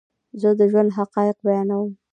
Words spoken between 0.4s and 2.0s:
زه دژوند حقایق بیانوم